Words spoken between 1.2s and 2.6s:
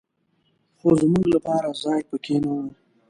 لپاره ځای په کې نه